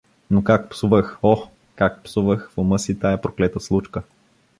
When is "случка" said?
3.59-4.03